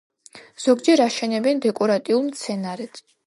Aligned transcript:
ზოგჯერ 0.63 1.03
აშენებენ 1.05 1.63
დეკორატიულ 1.67 2.25
მცენარედ. 2.31 3.05